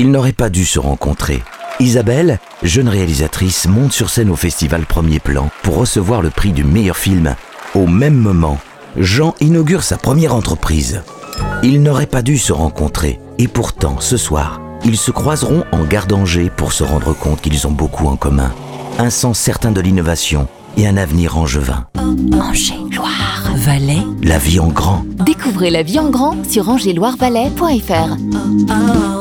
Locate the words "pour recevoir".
5.62-6.22